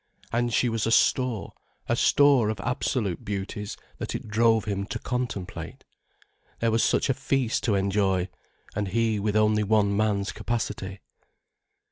[0.31, 1.53] And she was a store,
[1.87, 5.83] a store of absolute beauties that it drove him to contemplate.
[6.59, 8.29] There was such a feast to enjoy,
[8.75, 11.01] and he with only one man's capacity.